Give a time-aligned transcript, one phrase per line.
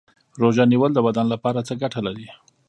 [0.41, 2.27] روژه نیول د بدن لپاره څه ګټه لري